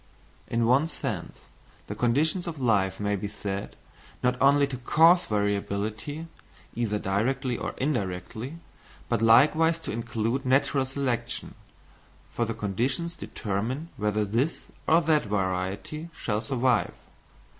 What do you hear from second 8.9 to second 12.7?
but likewise to include natural selection, for the